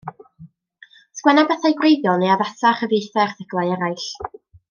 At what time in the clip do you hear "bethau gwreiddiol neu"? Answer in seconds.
1.51-2.33